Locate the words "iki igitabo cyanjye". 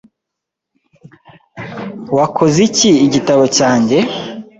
2.69-3.97